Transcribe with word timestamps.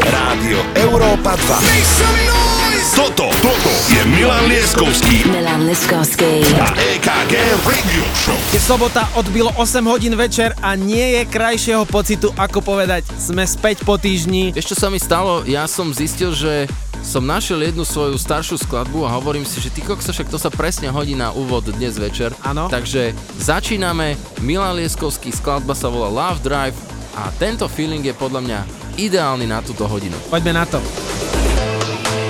Rádio 0.00 0.64
Európa 0.80 1.36
2. 1.36 2.96
Toto, 2.96 3.28
toto 3.44 3.72
je 3.92 4.00
Milan 4.08 4.48
Lieskovský. 4.48 5.28
Milan 5.28 5.68
Lieskovský. 5.68 6.40
A 6.56 6.72
EKG 6.96 7.36
Radio 7.68 8.04
Show. 8.16 8.36
Je 8.56 8.60
sobota, 8.64 9.04
odbilo 9.12 9.52
8 9.60 9.84
hodín 9.84 10.16
večer 10.16 10.56
a 10.64 10.72
nie 10.72 11.20
je 11.20 11.22
krajšieho 11.28 11.84
pocitu, 11.84 12.32
ako 12.32 12.64
povedať, 12.64 13.04
sme 13.20 13.44
späť 13.44 13.84
po 13.84 14.00
týždni. 14.00 14.56
Vieš, 14.56 14.72
čo 14.72 14.76
sa 14.80 14.88
mi 14.88 14.96
stalo? 14.96 15.44
Ja 15.44 15.68
som 15.68 15.92
zistil, 15.92 16.32
že 16.32 16.64
som 17.04 17.24
našiel 17.28 17.60
jednu 17.60 17.84
svoju 17.84 18.16
staršiu 18.16 18.56
skladbu 18.56 19.04
a 19.04 19.12
hovorím 19.12 19.44
si, 19.44 19.60
že 19.60 19.68
ty 19.68 19.84
sa 19.84 20.16
však 20.16 20.32
to 20.32 20.40
sa 20.40 20.48
presne 20.48 20.88
hodí 20.88 21.12
na 21.12 21.28
úvod 21.36 21.68
dnes 21.76 22.00
večer. 22.00 22.32
Áno. 22.40 22.72
Takže 22.72 23.12
začíname. 23.36 24.16
Milan 24.40 24.80
Lieskovský 24.80 25.28
skladba 25.28 25.76
sa 25.76 25.92
volá 25.92 26.08
Love 26.08 26.40
Drive 26.40 26.76
a 27.20 27.28
tento 27.36 27.68
feeling 27.68 28.00
je 28.00 28.16
podľa 28.16 28.40
mňa 28.40 28.79
ideálny 28.98 29.46
na 29.46 29.62
túto 29.62 29.86
hodinu. 29.86 30.16
Poďme 30.30 30.52
na 30.56 30.64
to. 30.66 30.78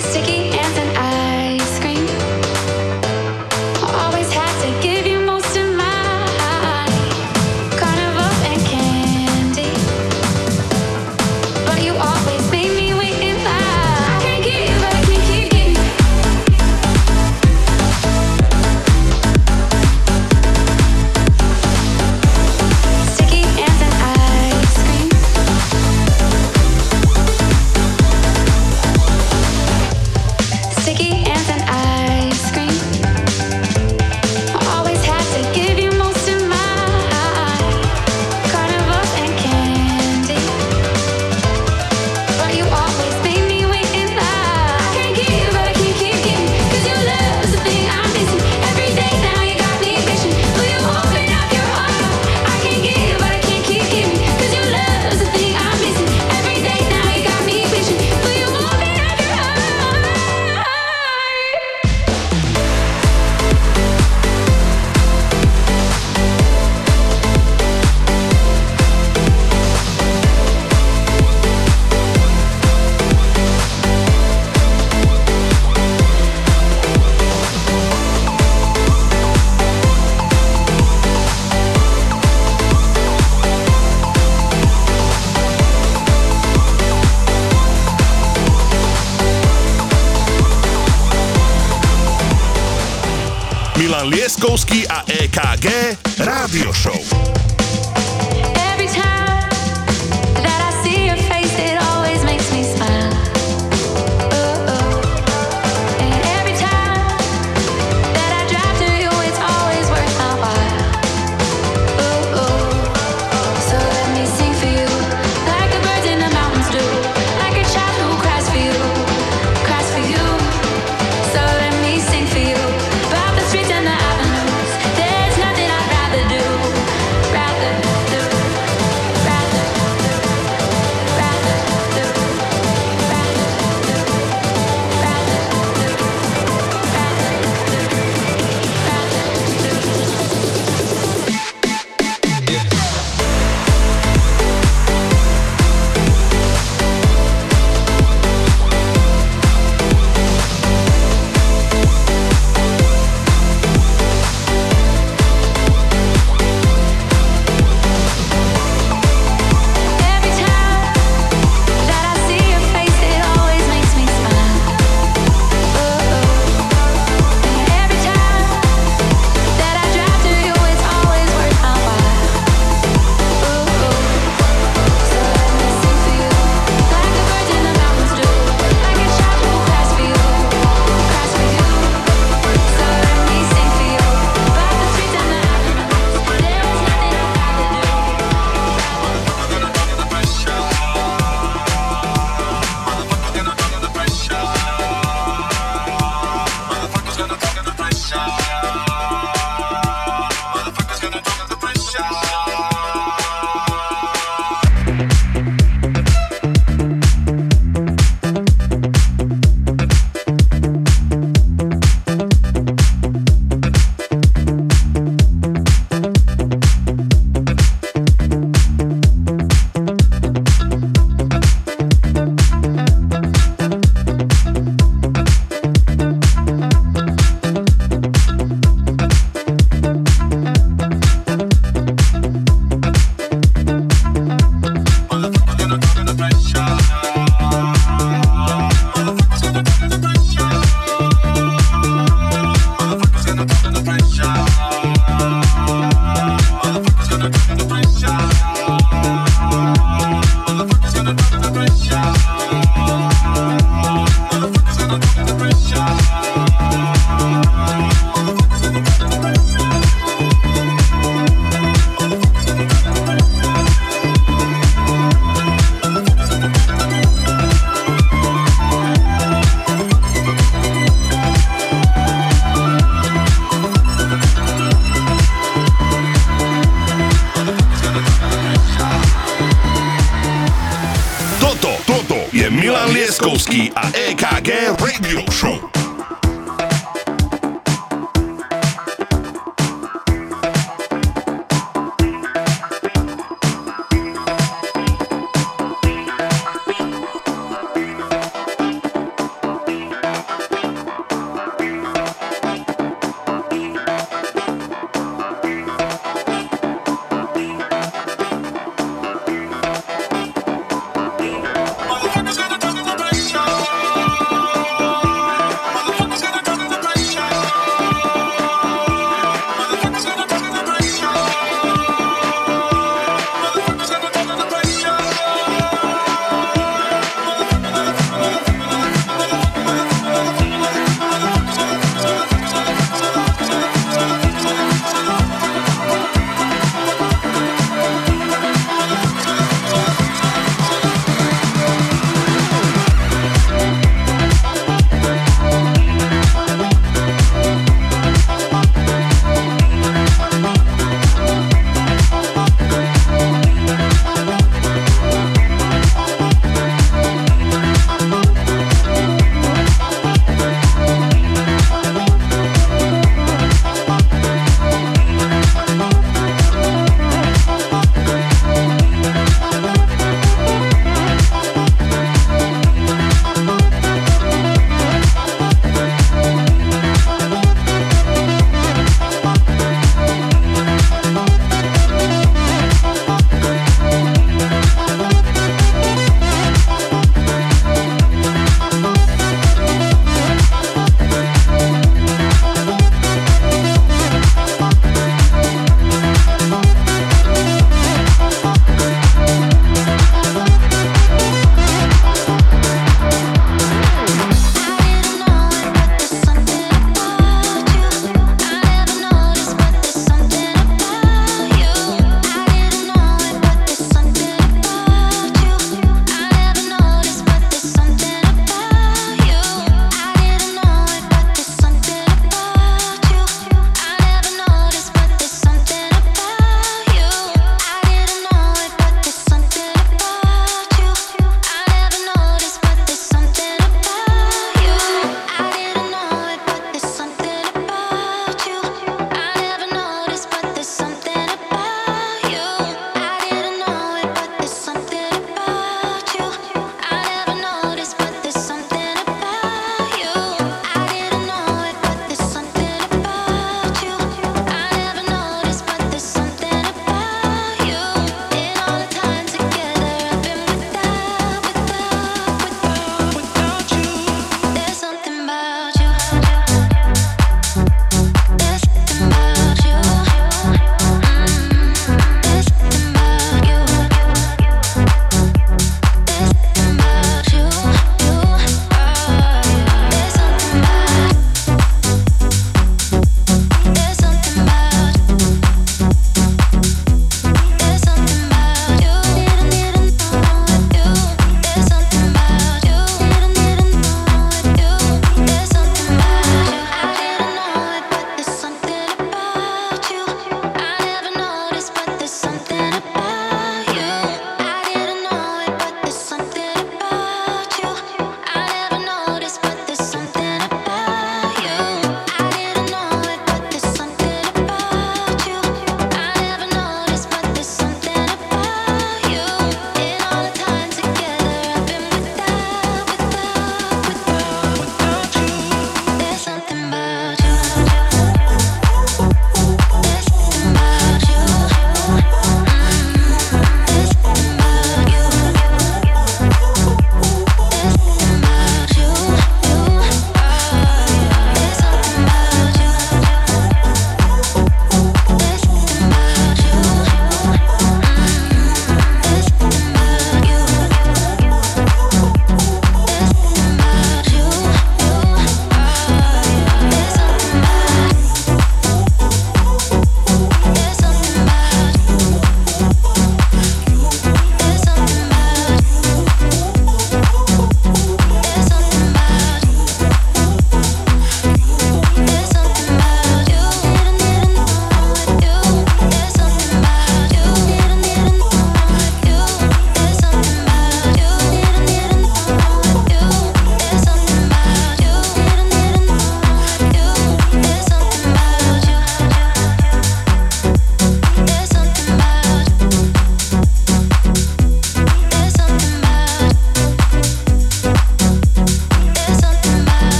Sticky. 0.00 0.51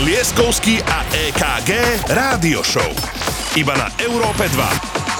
Milan 0.00 0.16
Lieskovský 0.16 0.80
a 0.80 1.04
EKG 1.12 1.76
Rádio 2.08 2.64
Show. 2.64 2.88
Iba 3.52 3.76
na 3.76 3.92
Európe 4.00 4.48
2. 4.48 4.56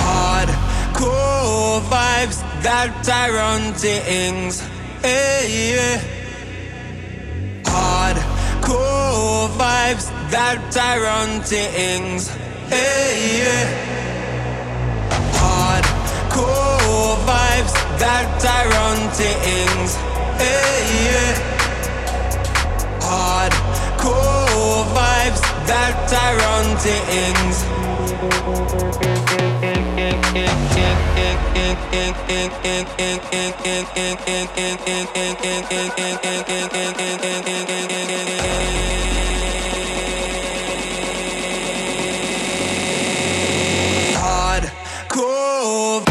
Hardcore 0.01 1.85
vibes 1.85 2.41
that 2.65 2.89
I 3.05 3.29
run 3.29 3.77
things. 3.77 4.65
Hey, 5.05 5.77
yeah. 5.77 6.01
Hardcore 7.69 9.53
vibes 9.61 10.09
that 10.33 10.65
I 10.73 10.97
run 10.97 11.45
things. 11.45 12.33
Hey, 12.73 13.37
yeah. 13.37 13.69
Hardcore 15.37 17.21
vibes 17.29 17.77
that 18.01 18.33
run 18.49 19.13
things. 19.13 19.93
Hey, 20.41 20.89
yeah. 21.05 21.37
Hardcore 23.05 24.40
vibes 24.85 25.41
that 25.67 26.13
I 26.13 26.29
run 26.43 26.77
things. 26.79 27.57
Hardcore. 45.09 46.10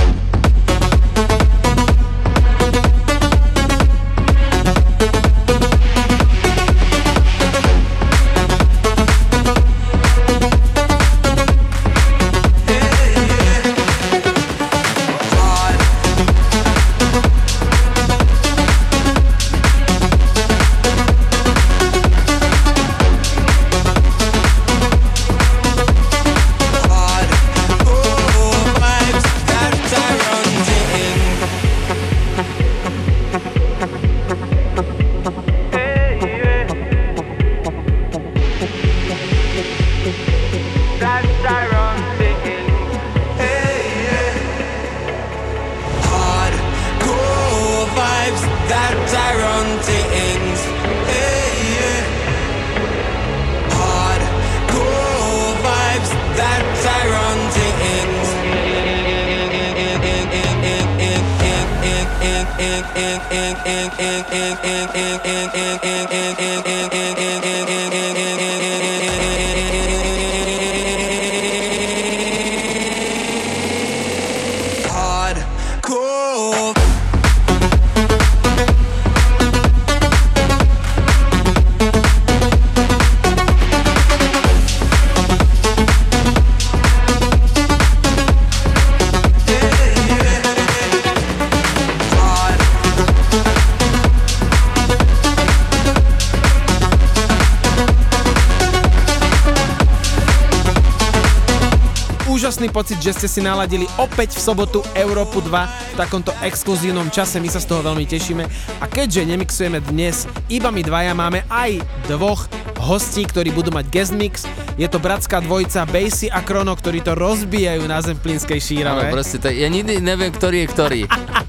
Ste 103.19 103.27
si 103.27 103.43
naladili 103.43 103.83
opäť 103.99 104.39
v 104.39 104.47
sobotu 104.47 104.79
Európu 104.95 105.43
2 105.43 105.51
v 105.51 105.95
takomto 105.99 106.31
exkluzívnom 106.39 107.11
čase, 107.11 107.43
my 107.43 107.51
sa 107.51 107.59
z 107.59 107.67
toho 107.67 107.83
veľmi 107.83 108.07
tešíme. 108.07 108.47
A 108.79 108.87
keďže 108.87 109.27
nemixujeme 109.27 109.83
dnes 109.83 110.23
iba 110.47 110.71
my 110.71 110.79
dvaja, 110.79 111.11
máme 111.11 111.43
aj 111.51 111.83
dvoch 112.07 112.47
hostí, 112.79 113.27
ktorí 113.27 113.51
budú 113.51 113.75
mať 113.75 113.85
guest 113.91 114.15
mix. 114.15 114.47
Je 114.79 114.87
to 114.87 115.03
bratská 115.03 115.43
dvojica 115.43 115.83
Basie 115.83 116.31
a 116.31 116.39
Krono, 116.39 116.71
ktorí 116.71 117.03
to 117.03 117.11
rozbijajú 117.11 117.83
na 117.83 117.99
zemplínskej 117.99 118.55
Áno, 118.55 118.67
šírave. 118.71 119.11
proste, 119.11 119.35
to, 119.35 119.51
ja 119.51 119.67
nikdy 119.67 119.99
neviem, 119.99 120.31
ktorý 120.31 120.63
je 120.63 120.67
ktorý. 120.71 121.01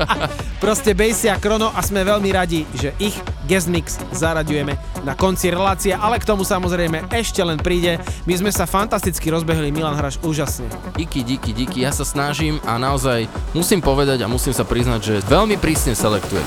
Proste 0.65 0.93
Basie 0.99 1.31
a 1.31 1.39
Krono 1.39 1.71
a 1.71 1.81
sme 1.87 2.03
veľmi 2.03 2.35
radi, 2.35 2.67
že 2.75 2.99
ich 2.99 3.15
guest 3.47 3.71
mix 3.71 3.97
zaraďujeme 4.11 4.75
na 5.07 5.15
konci 5.15 5.55
relácie, 5.55 5.95
ale 5.95 6.19
k 6.19 6.27
tomu 6.27 6.43
samozrejme 6.43 7.09
ešte 7.15 7.41
len 7.41 7.63
príde. 7.63 8.03
My 8.31 8.39
sme 8.39 8.55
sa 8.55 8.63
fantasticky 8.63 9.27
rozbehli, 9.27 9.75
Milan 9.75 9.99
hráš 9.99 10.23
úžasne. 10.23 10.71
Díky, 10.95 11.27
díky, 11.27 11.51
díky, 11.51 11.83
ja 11.83 11.91
sa 11.91 12.07
snažím 12.07 12.63
a 12.63 12.79
naozaj 12.79 13.27
musím 13.59 13.83
povedať 13.83 14.23
a 14.23 14.31
musím 14.31 14.55
sa 14.55 14.63
priznať, 14.63 15.01
že 15.03 15.15
veľmi 15.27 15.59
prísne 15.59 15.99
selektujem. 15.99 16.47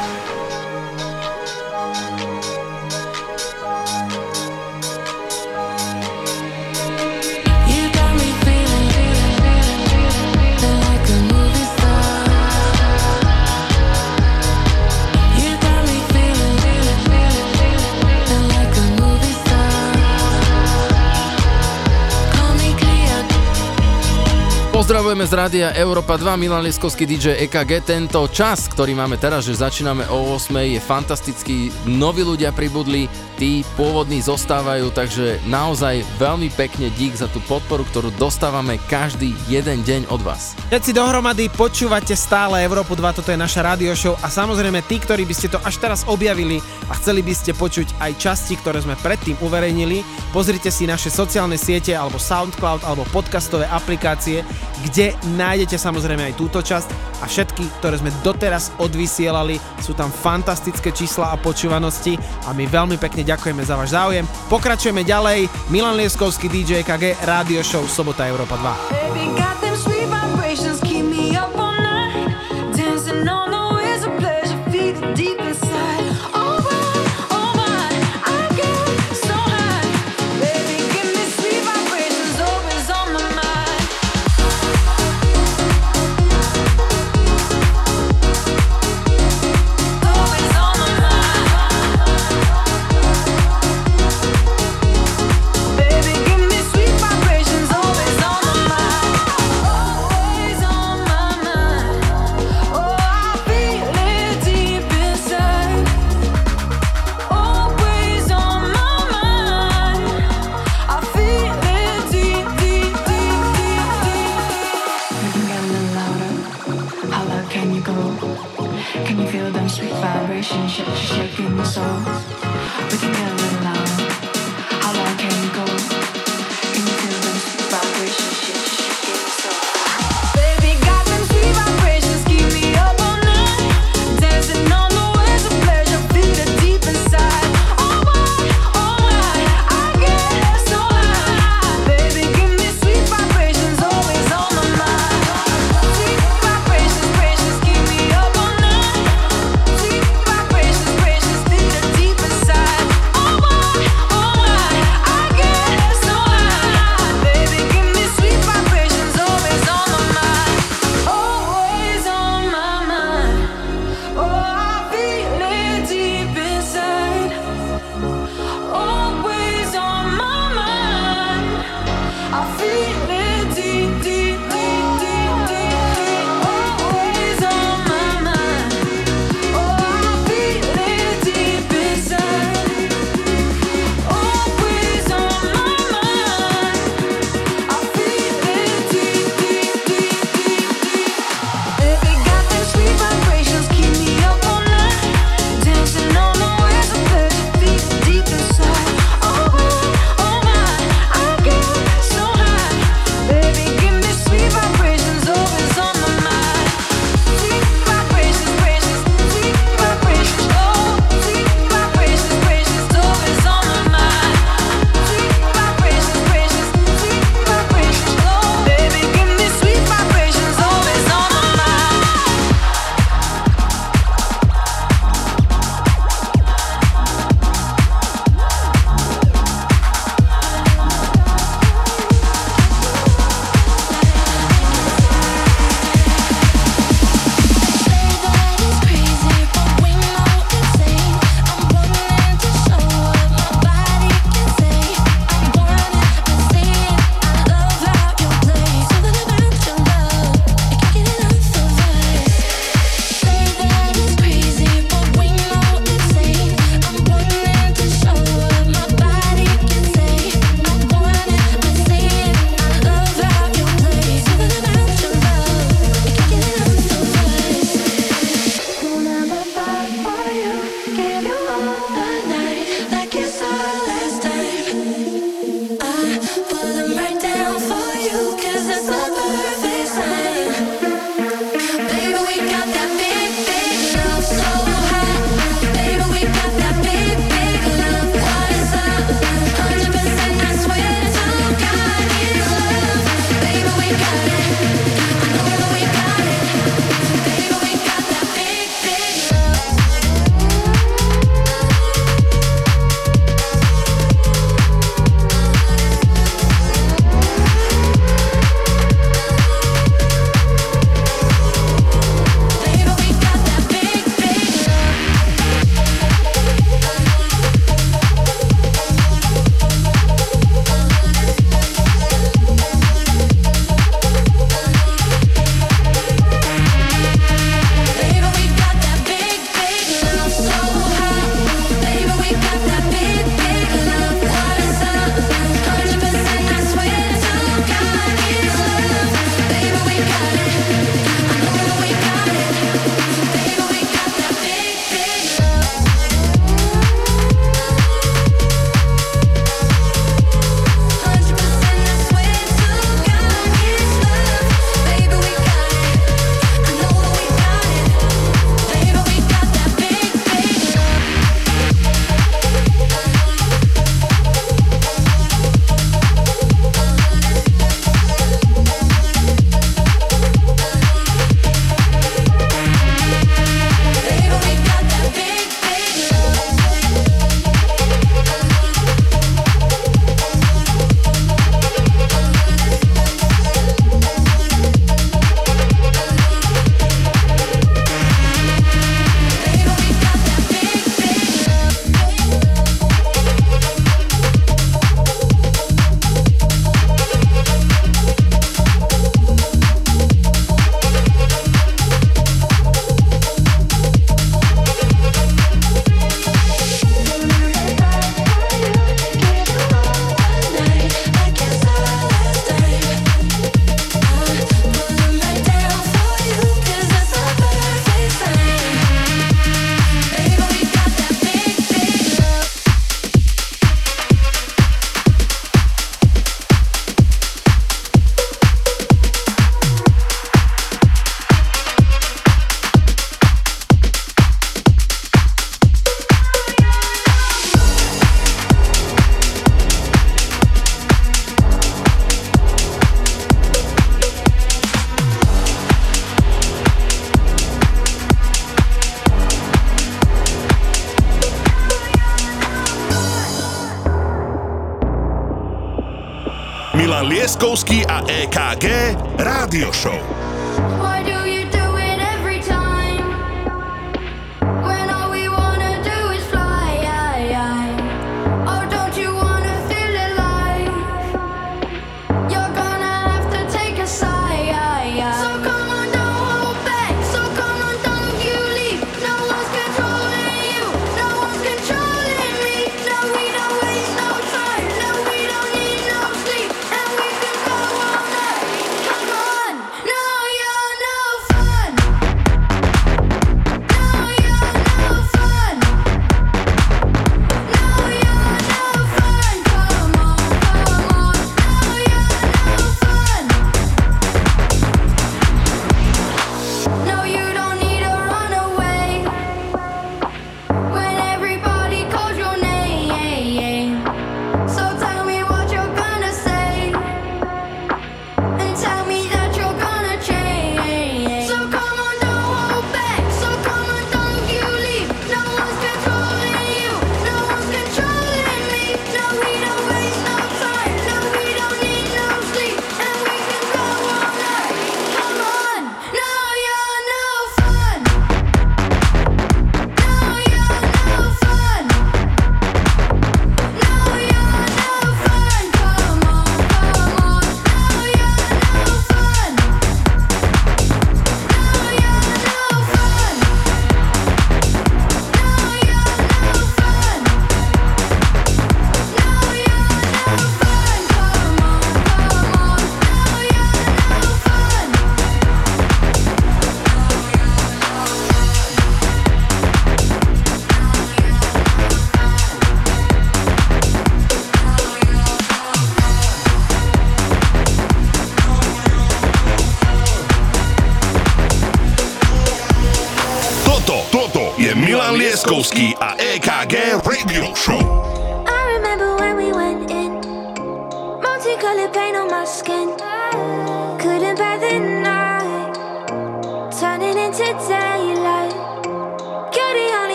z 25.31 25.39
rádia 25.39 25.71
Európa 25.79 26.19
2, 26.19 26.35
Milan 26.35 26.59
Lieskovský 26.59 27.07
DJ 27.07 27.39
EKG. 27.47 27.87
Tento 27.87 28.19
čas, 28.27 28.67
ktorý 28.67 28.91
máme 28.91 29.15
teraz, 29.15 29.47
že 29.47 29.55
začíname 29.63 30.03
o 30.11 30.35
8, 30.35 30.51
je 30.75 30.81
fantastický. 30.83 31.71
Noví 31.87 32.19
ľudia 32.19 32.51
pribudli, 32.51 33.07
tí 33.39 33.63
pôvodní 33.79 34.19
zostávajú, 34.19 34.91
takže 34.91 35.39
naozaj 35.47 36.03
veľmi 36.19 36.51
pekne 36.51 36.91
dík 36.99 37.15
za 37.15 37.31
tú 37.31 37.39
podporu, 37.47 37.87
ktorú 37.87 38.11
dostávame 38.19 38.75
každý 38.91 39.31
jeden 39.47 39.87
deň 39.87 40.11
od 40.11 40.19
vás. 40.19 40.51
Všetci 40.67 40.91
dohromady 40.91 41.47
počúvate 41.47 42.11
stále 42.11 42.59
Európu 42.67 42.99
2, 42.99 43.23
toto 43.23 43.31
je 43.31 43.39
naša 43.39 43.63
rádio 43.63 43.95
show 43.95 44.19
a 44.19 44.27
samozrejme 44.27 44.83
tí, 44.83 44.99
ktorí 44.99 45.23
by 45.23 45.31
ste 45.31 45.47
to 45.47 45.63
až 45.63 45.79
teraz 45.79 46.03
objavili 46.11 46.59
a 46.91 46.93
chceli 46.99 47.23
by 47.23 47.31
ste 47.31 47.55
počuť 47.55 48.03
aj 48.03 48.19
časti, 48.19 48.59
ktoré 48.59 48.83
sme 48.83 48.99
predtým 48.99 49.39
uverejnili, 49.39 50.03
pozrite 50.35 50.67
si 50.67 50.83
naše 50.83 51.07
sociálne 51.07 51.55
siete 51.55 51.95
alebo 51.95 52.19
SoundCloud 52.19 52.83
alebo 52.83 53.07
podcastové 53.15 53.63
aplikácie, 53.71 54.43
kde 54.85 55.20
Nájdete 55.21 55.77
samozrejme 55.77 56.31
aj 56.31 56.37
túto 56.37 56.59
časť 56.61 56.89
a 57.21 57.29
všetky, 57.29 57.81
ktoré 57.81 58.01
sme 58.01 58.09
doteraz 58.25 58.73
odvysielali, 58.81 59.61
sú 59.81 59.93
tam 59.93 60.09
fantastické 60.09 60.89
čísla 60.89 61.33
a 61.33 61.37
počúvanosti 61.37 62.17
a 62.45 62.53
my 62.53 62.65
veľmi 62.65 62.97
pekne 62.97 63.21
ďakujeme 63.21 63.61
za 63.61 63.77
váš 63.77 63.93
záujem. 63.93 64.25
Pokračujeme 64.49 65.05
ďalej. 65.05 65.49
Milan 65.69 65.97
Lieskovský 65.97 66.49
DJ 66.49 66.81
KG, 66.81 67.17
Rádio 67.21 67.61
Show 67.61 67.85
Sobota 67.85 68.25
Európa 68.25 68.57
2. 68.57 69.01
Hey, 69.11 69.40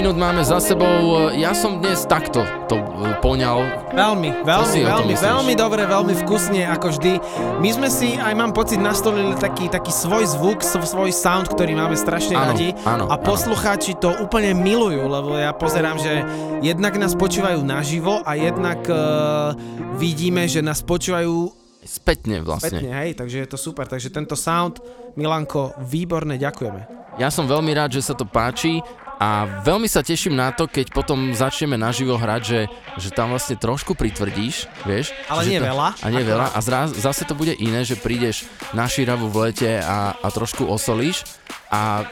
minút 0.00 0.16
máme 0.16 0.40
za 0.40 0.56
sebou. 0.64 1.28
Ja 1.36 1.52
som 1.52 1.76
dnes 1.76 2.08
takto 2.08 2.40
to 2.72 2.80
e, 2.80 3.20
poňal. 3.20 3.92
Veľmi, 3.92 4.48
veľmi, 4.48 4.80
veľmi, 4.88 5.12
veľmi 5.12 5.52
dobre, 5.52 5.84
veľmi 5.84 6.16
vkusne, 6.24 6.64
ako 6.72 6.96
vždy. 6.96 7.20
My 7.60 7.68
sme 7.68 7.92
si, 7.92 8.16
aj 8.16 8.32
mám 8.32 8.56
pocit, 8.56 8.80
nastolili 8.80 9.36
taký, 9.36 9.68
taký 9.68 9.92
svoj 9.92 10.24
zvuk, 10.24 10.64
sv- 10.64 10.88
svoj 10.88 11.12
sound, 11.12 11.52
ktorý 11.52 11.76
máme 11.76 12.00
strašne 12.00 12.32
Áno, 12.32 12.56
radi. 12.56 12.72
áno, 12.80 13.12
a 13.12 13.20
áno. 13.20 13.28
poslucháči 13.28 13.92
to 14.00 14.08
úplne 14.24 14.56
milujú, 14.56 15.04
lebo 15.04 15.36
ja 15.36 15.52
pozerám, 15.52 16.00
že 16.00 16.24
jednak 16.64 16.96
nás 16.96 17.12
počúvajú 17.12 17.60
naživo 17.60 18.24
a 18.24 18.40
jednak 18.40 18.80
uh, 18.88 19.52
vidíme, 20.00 20.48
že 20.48 20.64
nás 20.64 20.80
počúvajú 20.80 21.52
Spätne 21.84 22.40
vlastne. 22.40 22.80
spätne, 22.80 22.88
hej, 23.04 23.20
takže 23.20 23.36
je 23.44 23.48
to 23.52 23.60
super. 23.60 23.84
Takže 23.84 24.08
tento 24.08 24.32
sound, 24.32 24.80
Milanko, 25.12 25.76
výborne, 25.84 26.40
ďakujeme. 26.40 26.88
Ja 27.20 27.28
som 27.28 27.44
veľmi 27.44 27.76
rád, 27.76 28.00
že 28.00 28.00
sa 28.00 28.16
to 28.16 28.24
páči 28.24 28.80
a 29.20 29.44
veľmi 29.60 29.84
sa 29.84 30.00
teším 30.00 30.32
na 30.32 30.48
to, 30.48 30.64
keď 30.64 30.96
potom 30.96 31.36
začneme 31.36 31.76
naživo 31.76 32.16
hrať, 32.16 32.40
že, 32.40 32.60
že 32.96 33.08
tam 33.12 33.36
vlastne 33.36 33.60
trošku 33.60 33.92
pritvrdíš, 33.92 34.64
vieš. 34.88 35.12
Ale 35.28 35.44
nie 35.44 35.60
to, 35.60 35.68
veľa. 35.68 35.88
A 36.00 36.06
nie 36.08 36.24
veľa. 36.24 36.56
A 36.56 36.58
zraz, 36.64 36.96
zase 36.96 37.28
to 37.28 37.36
bude 37.36 37.52
iné, 37.60 37.84
že 37.84 38.00
prídeš 38.00 38.48
na 38.72 38.88
šíravu 38.88 39.28
v 39.28 39.52
lete 39.52 39.76
a, 39.76 40.16
a 40.16 40.26
trošku 40.32 40.64
osolíš 40.64 41.28
a 41.68 42.08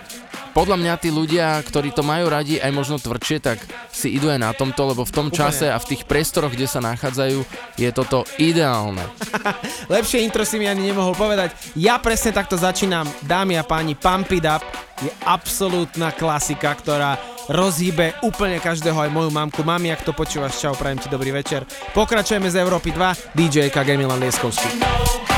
podľa 0.52 0.76
mňa 0.76 0.94
tí 0.98 1.08
ľudia, 1.08 1.62
ktorí 1.64 1.94
to 1.94 2.02
majú 2.02 2.28
radi 2.28 2.58
aj 2.58 2.72
možno 2.74 3.00
tvrdšie, 3.00 3.38
tak 3.40 3.62
si 3.98 4.14
idú 4.14 4.30
aj 4.30 4.38
na 4.38 4.54
tomto, 4.54 4.94
lebo 4.94 5.02
v 5.02 5.10
tom 5.10 5.26
Úplne. 5.26 5.38
čase 5.42 5.66
a 5.66 5.74
v 5.82 5.88
tých 5.90 6.06
priestoroch, 6.06 6.54
kde 6.54 6.70
sa 6.70 6.78
nachádzajú, 6.78 7.42
je 7.74 7.90
toto 7.90 8.22
ideálne. 8.38 9.02
Lepšie 9.92 10.22
intro 10.22 10.46
si 10.46 10.62
mi 10.62 10.70
ani 10.70 10.86
nemohol 10.86 11.18
povedať. 11.18 11.58
Ja 11.74 11.98
presne 11.98 12.30
takto 12.30 12.54
začínam, 12.54 13.10
dámy 13.26 13.58
a 13.58 13.66
páni, 13.66 13.98
Pump 13.98 14.30
It 14.30 14.46
Up 14.46 14.62
je 15.02 15.10
absolútna 15.26 16.14
klasika, 16.14 16.70
ktorá 16.78 17.18
rozhýbe 17.50 18.18
úplne 18.22 18.62
každého, 18.62 18.94
aj 18.94 19.10
moju 19.10 19.30
mamku. 19.34 19.66
Mami, 19.66 19.90
ak 19.90 20.06
to 20.06 20.14
počúvaš, 20.14 20.60
čau, 20.62 20.76
prajem 20.78 21.02
ti 21.02 21.08
dobrý 21.10 21.34
večer. 21.34 21.64
Pokračujeme 21.96 22.46
z 22.46 22.60
Európy 22.62 22.94
2, 22.94 23.34
DJ 23.34 23.72
KG 23.72 23.98
Milan 23.98 24.20
Lieskovský. 24.20 25.37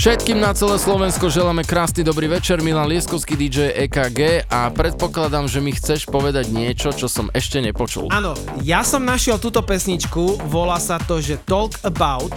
Všetkým 0.00 0.40
na 0.40 0.56
celé 0.56 0.80
Slovensko 0.80 1.28
želáme 1.28 1.60
krásny 1.60 2.00
dobrý 2.00 2.24
večer, 2.24 2.64
Milan 2.64 2.88
Lieskovský 2.88 3.36
DJ 3.36 3.84
EKG 3.84 4.48
a 4.48 4.72
predpokladám, 4.72 5.44
že 5.44 5.60
mi 5.60 5.76
chceš 5.76 6.08
povedať 6.08 6.48
niečo, 6.48 6.88
čo 6.96 7.04
som 7.04 7.28
ešte 7.36 7.60
nepočul. 7.60 8.08
Áno, 8.08 8.32
ja 8.64 8.80
som 8.80 9.04
našiel 9.04 9.36
túto 9.36 9.60
pesničku, 9.60 10.40
volá 10.48 10.80
sa 10.80 10.96
to, 10.96 11.20
že 11.20 11.36
Talk 11.44 11.84
About 11.84 12.32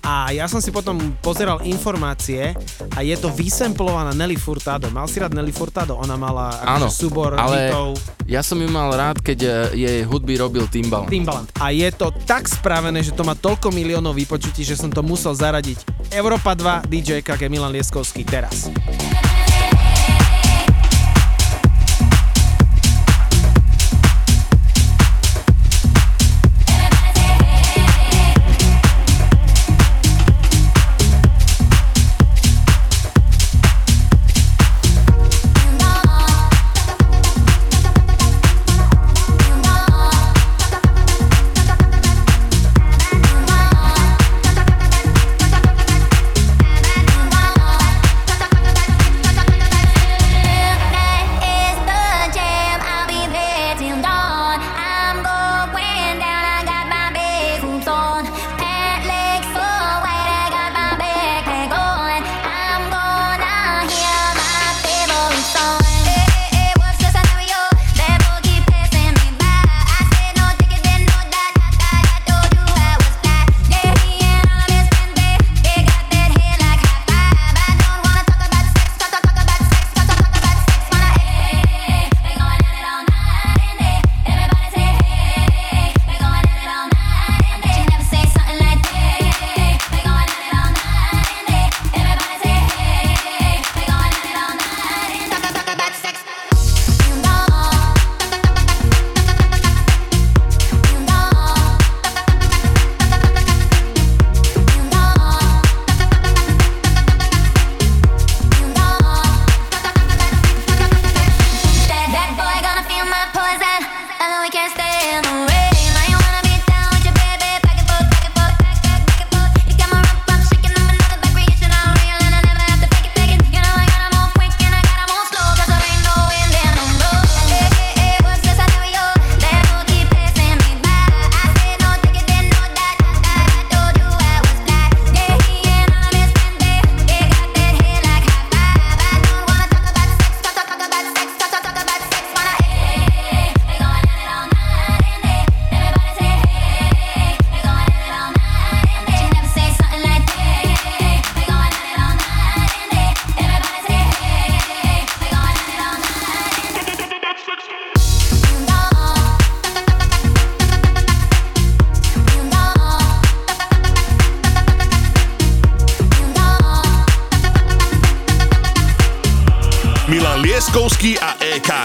a 0.00 0.32
ja 0.32 0.48
som 0.48 0.64
si 0.64 0.72
potom 0.72 1.12
pozeral 1.20 1.60
informácie 1.68 2.56
a 2.96 3.04
je 3.04 3.12
to 3.20 3.28
vysemplovaná 3.28 4.16
Nelly 4.16 4.40
Furtado. 4.40 4.88
Mal 4.88 5.04
si 5.04 5.20
rád 5.20 5.36
Nelly 5.36 5.52
Furtado? 5.52 6.00
Ona 6.00 6.16
mala 6.16 6.48
akože 6.64 6.80
Áno, 6.80 6.88
súbor 6.88 7.36
ale 7.36 7.68
hitov. 7.68 7.92
ja 8.24 8.40
som 8.40 8.56
ju 8.56 8.72
mal 8.72 8.88
rád, 8.88 9.20
keď 9.20 9.38
e, 9.44 9.50
jej 9.84 9.98
hudby 10.08 10.40
robil 10.40 10.64
Timbaland. 10.64 11.12
Timbaland. 11.12 11.52
A 11.60 11.76
je 11.76 11.92
to 11.92 12.08
tak 12.24 12.48
spravené, 12.48 13.04
že 13.04 13.12
to 13.12 13.20
má 13.20 13.36
toľko 13.36 13.68
miliónov 13.68 14.16
vypočutí, 14.16 14.64
že 14.64 14.80
som 14.80 14.88
to 14.88 15.04
musel 15.04 15.36
zaradiť 15.36 15.91
Európa 16.12 16.56
2 16.56 16.88
DJ 16.88 17.20
KG 17.20 17.52
Milan 17.52 17.72
Lieskovský 17.76 18.24
teraz. 18.24 18.71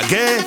qué? 0.08 0.47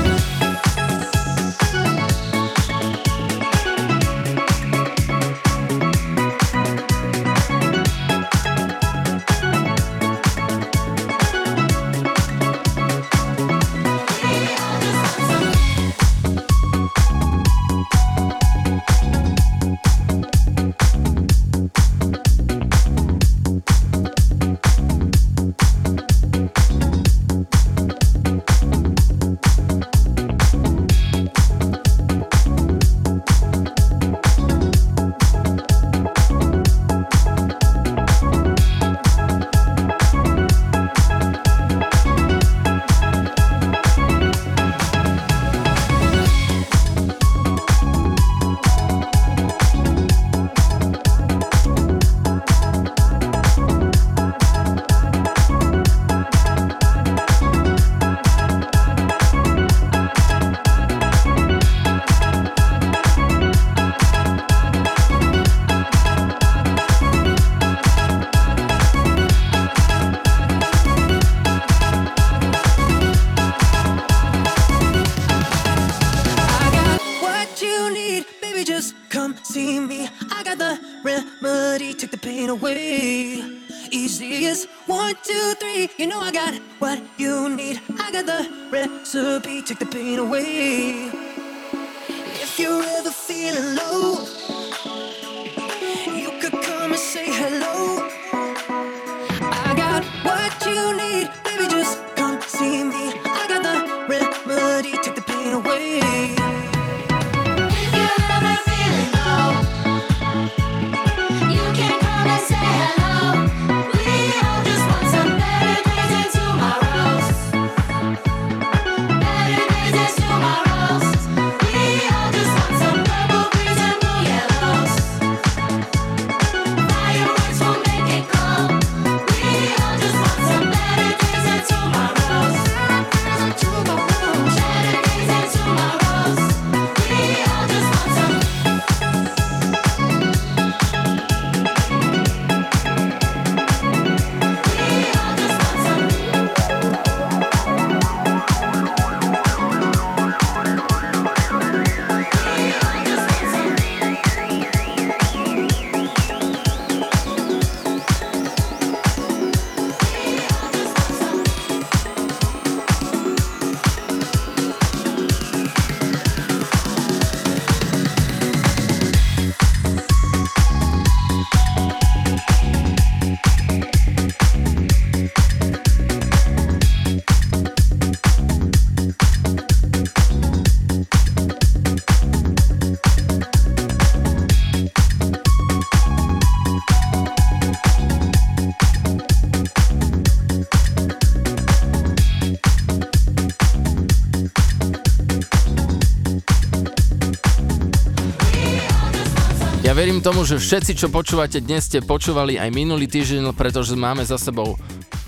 Verím 200.21 200.37
tomu, 200.37 200.45
že 200.45 200.61
všetci, 200.61 201.01
čo 201.01 201.09
počúvate 201.09 201.57
dnes, 201.65 201.89
ste 201.89 201.97
počúvali 201.97 202.53
aj 202.53 202.69
minulý 202.69 203.09
týždeň, 203.09 203.57
pretože 203.57 203.97
máme 203.97 204.21
za 204.21 204.37
sebou 204.37 204.77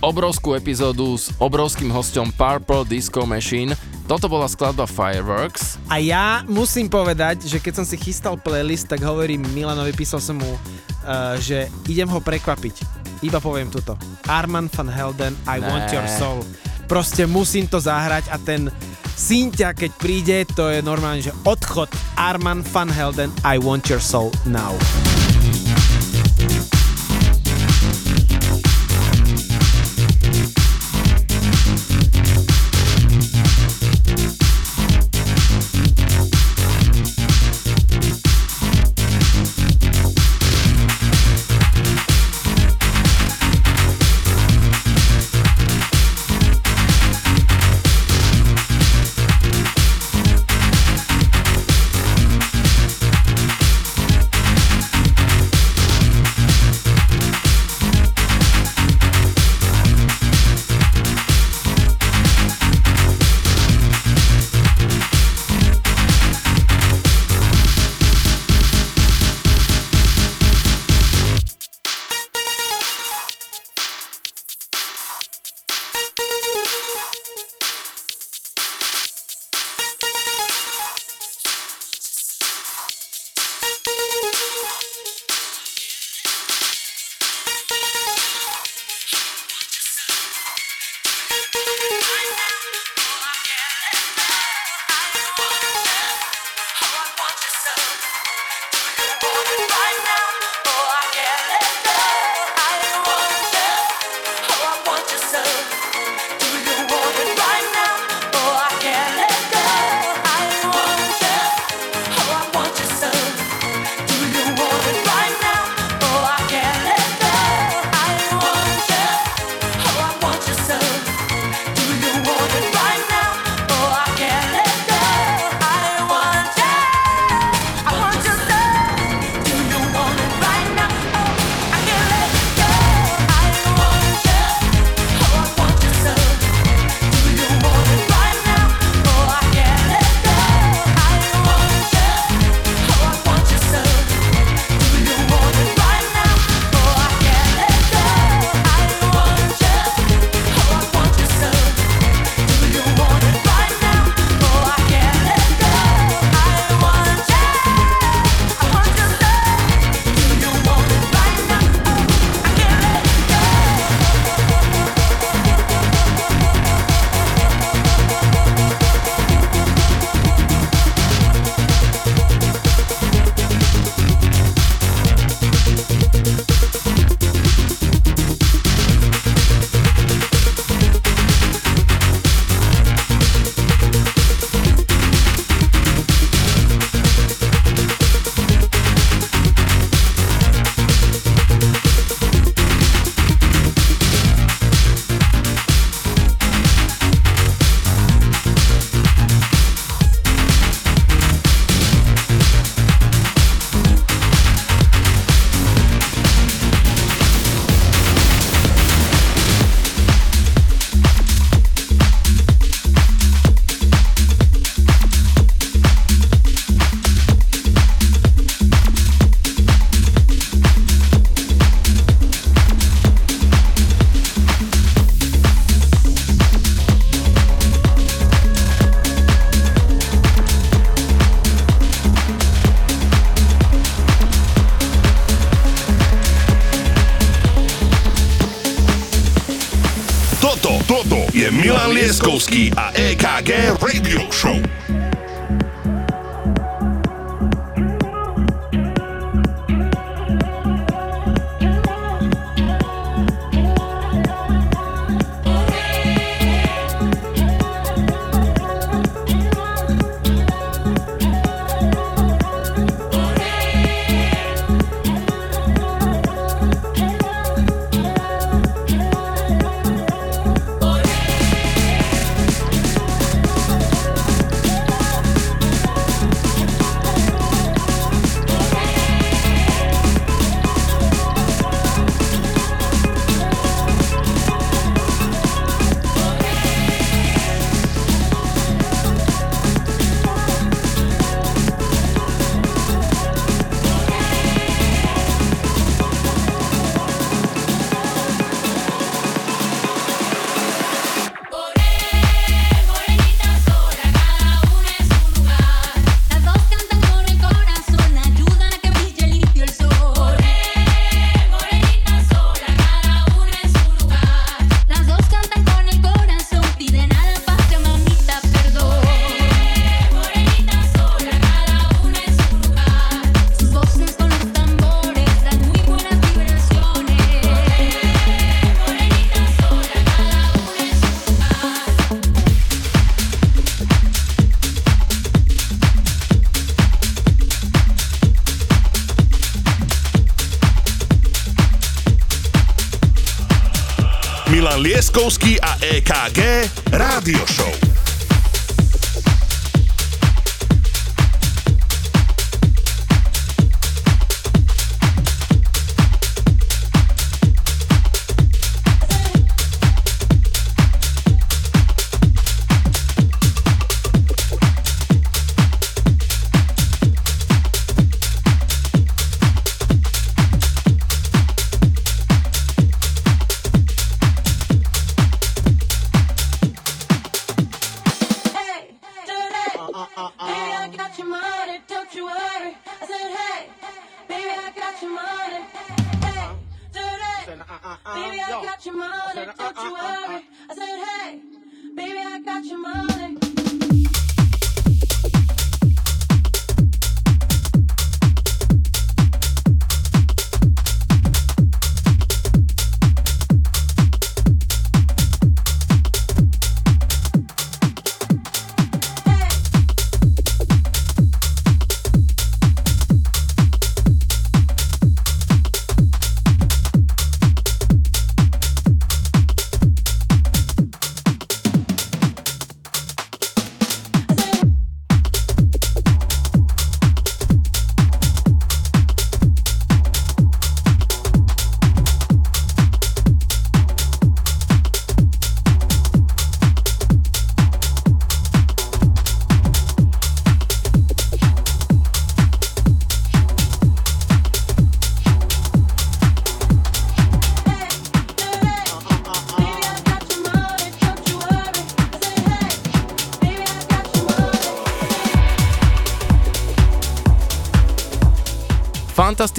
obrovskú 0.06 0.54
epizódu 0.54 1.18
s 1.18 1.34
obrovským 1.41 1.89
hostom 1.89 2.30
Purple 2.30 2.86
Disco 2.86 3.26
Machine. 3.26 3.74
Toto 4.06 4.30
bola 4.30 4.46
skladba 4.46 4.86
Fireworks. 4.86 5.82
A 5.89 5.98
ja 5.98 6.46
musím 6.46 6.94
povedať, 6.94 7.41
že 7.50 7.58
keď 7.58 7.82
som 7.82 7.86
si 7.89 7.98
chystal 7.98 8.38
playlist, 8.38 8.86
tak 8.86 9.02
hovorím 9.02 9.41
Milanovi, 9.58 9.98
písal 9.98 10.22
som 10.22 10.38
mu, 10.38 10.54
uh, 10.54 11.41
že 11.41 11.74
idem 11.89 12.06
ho 12.14 12.22
prekvapiť. 12.22 12.86
Iba 13.26 13.41
poviem 13.41 13.74
toto. 13.74 13.98
Arman 14.30 14.70
van 14.70 14.94
Helden, 14.94 15.34
I 15.50 15.58
Né. 15.58 15.74
want 15.74 15.89
your 15.89 16.06
soul. 16.06 16.46
Proste 16.86 17.26
musím 17.26 17.66
to 17.66 17.82
zahrať 17.82 18.30
a 18.30 18.38
ten 18.38 18.70
Cynthia, 19.18 19.74
keď 19.74 19.91
príde, 19.98 20.38
to 20.54 20.70
je 20.70 20.86
normálne, 20.86 21.26
že 21.26 21.34
odchod 21.46 21.89
Arman 22.24 22.63
van 22.63 22.89
Helden, 22.89 23.34
I 23.43 23.57
want 23.57 23.89
your 23.89 23.99
soul 23.99 24.32
now. 24.45 25.03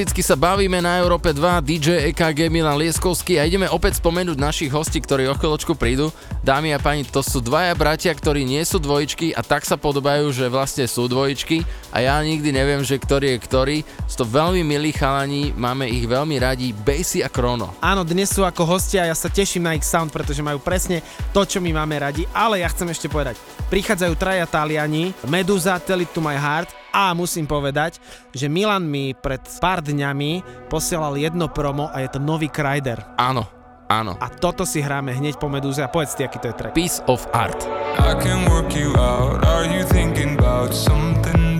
Fantasticky 0.05 0.37
sa 0.37 0.37
bavíme 0.37 0.85
na 0.85 1.01
Európe 1.01 1.33
2, 1.33 1.65
DJ 1.65 2.13
EKG 2.13 2.53
Milan 2.53 2.77
Lieskovský 2.77 3.41
a 3.41 3.49
ideme 3.49 3.65
opäť 3.73 4.05
spomenúť 4.05 4.37
našich 4.37 4.69
hostí, 4.69 5.01
ktorí 5.01 5.25
o 5.25 5.33
chvíľočku 5.33 5.73
prídu. 5.81 6.13
Dámy 6.45 6.77
a 6.77 6.79
páni, 6.79 7.09
to 7.09 7.25
sú 7.25 7.41
dvaja 7.41 7.73
bratia, 7.73 8.13
ktorí 8.13 8.45
nie 8.45 8.61
sú 8.69 8.77
dvojičky 8.77 9.33
a 9.33 9.41
tak 9.41 9.65
sa 9.65 9.81
podobajú, 9.81 10.29
že 10.29 10.53
vlastne 10.53 10.85
sú 10.85 11.09
dvojičky 11.09 11.65
a 11.89 12.05
ja 12.05 12.21
nikdy 12.21 12.53
neviem, 12.53 12.85
že 12.85 13.01
ktorý 13.01 13.33
je 13.33 13.39
ktorý. 13.49 13.77
Sú 14.05 14.21
to 14.21 14.27
veľmi 14.29 14.61
milí 14.61 14.93
chalani, 14.93 15.57
máme 15.57 15.89
ich 15.89 16.05
veľmi 16.05 16.37
radi, 16.37 16.77
Bassy 16.77 17.25
a 17.25 17.33
Krono. 17.33 17.73
Áno, 17.81 18.05
dnes 18.05 18.29
sú 18.29 18.45
ako 18.45 18.77
hostia, 18.77 19.09
ja 19.09 19.17
sa 19.17 19.33
teším 19.33 19.65
na 19.65 19.73
ich 19.73 19.89
sound, 19.89 20.13
pretože 20.13 20.45
majú 20.45 20.61
presne 20.61 21.01
to, 21.33 21.49
čo 21.49 21.65
my 21.65 21.81
máme 21.81 21.97
radi, 21.97 22.29
ale 22.37 22.61
ja 22.61 22.69
chcem 22.69 22.93
ešte 22.93 23.09
povedať, 23.09 23.41
prichádzajú 23.73 24.13
traja 24.21 24.45
Taliani, 24.45 25.17
Medusa, 25.33 25.81
Tell 25.81 26.05
It 26.05 26.13
To 26.13 26.21
My 26.21 26.37
Heart 26.37 26.84
a 26.95 27.11
musím 27.19 27.51
povedať, 27.51 27.99
že 28.31 28.47
Milan 28.47 28.87
mi 28.87 29.11
pred 29.19 29.43
pár 29.59 29.83
dňami 29.83 30.63
posielal 30.71 31.19
jedno 31.19 31.51
promo 31.51 31.91
a 31.91 32.07
je 32.07 32.15
to 32.15 32.23
nový 32.23 32.47
Kryder. 32.47 33.03
Áno, 33.19 33.51
áno. 33.91 34.15
A 34.23 34.31
toto 34.31 34.63
si 34.63 34.79
hráme 34.79 35.11
hneď 35.11 35.43
po 35.43 35.51
Meduze 35.51 35.83
a 35.83 35.91
povedz 35.91 36.15
ty, 36.15 36.23
aký 36.23 36.39
to 36.39 36.55
je 36.55 36.55
track. 36.55 36.73
Piece 36.79 37.03
of 37.11 37.27
Art. 37.35 37.67
I 37.99 38.15
can 38.23 38.47
work 38.47 38.71
you 38.79 38.95
out. 38.95 39.43
Are 39.43 39.67
you 39.67 39.83
thinking 39.91 40.39
about 40.39 40.71
something 40.71 41.54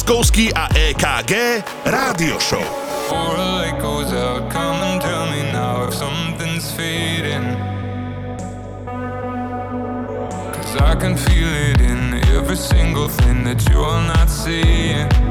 Leskovský 0.00 0.48
a 0.56 0.64
EKG 0.72 1.60
Rádio 1.84 2.40
Show. 2.40 2.64
I 10.80 10.96
can 10.96 11.16
feel 11.16 11.52
it 11.68 11.80
in 11.84 12.16
every 12.32 12.56
single 12.56 13.08
thing 13.08 13.44
that 13.44 13.60
you're 13.68 14.00
not 14.08 14.30
seeing 14.30 15.29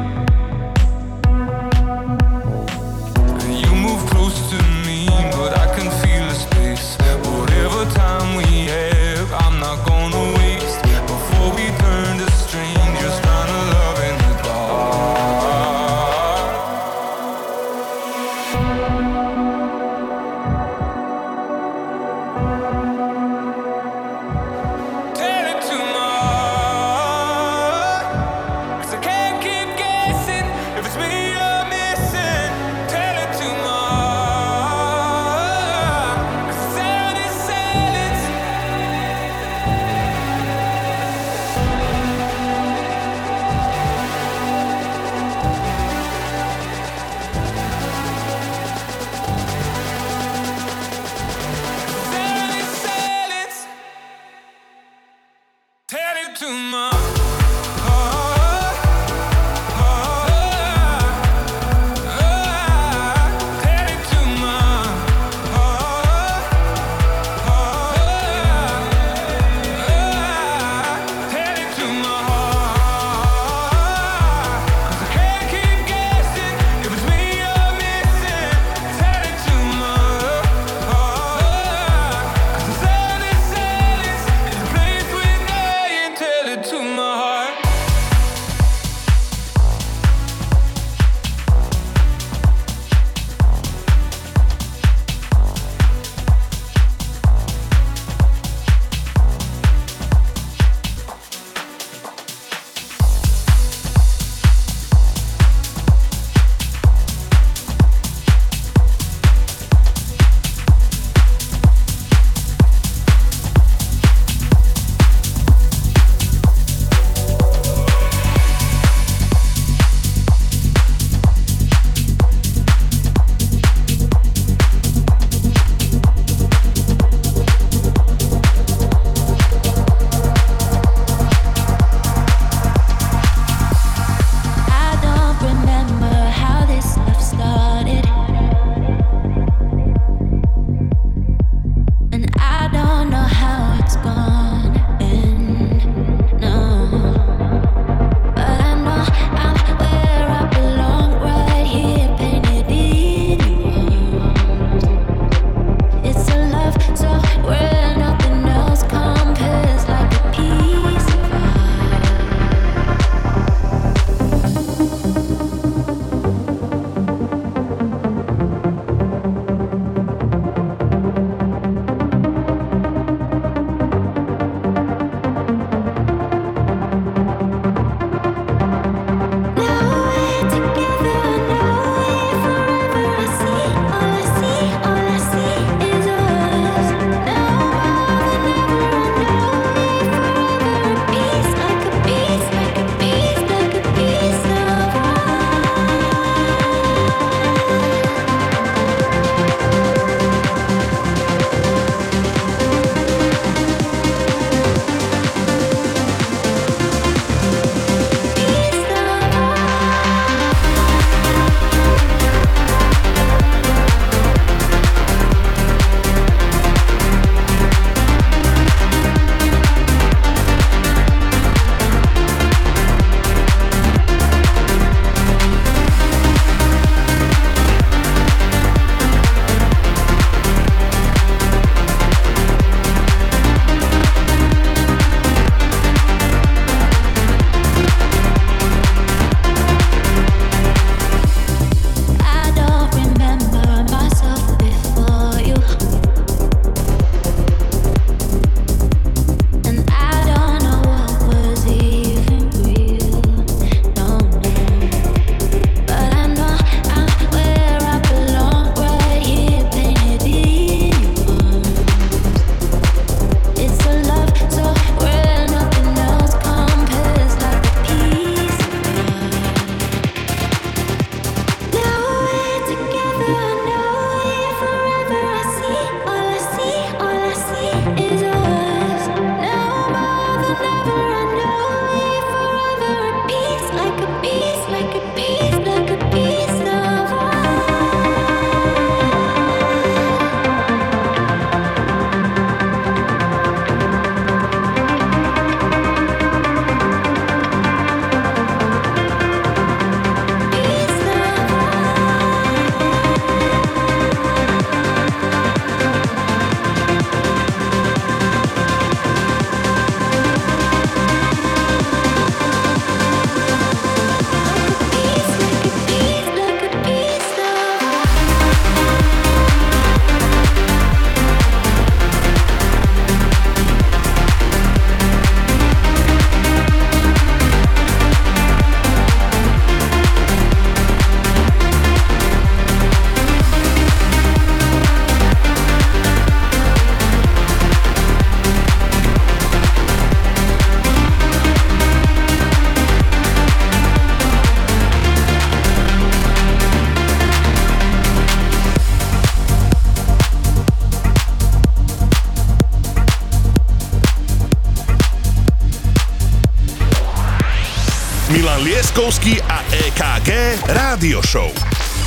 Milan 359.10 359.41
a 359.49 359.61
EKG 359.90 360.30
Rádio 360.69 361.26
Show. 361.26 361.49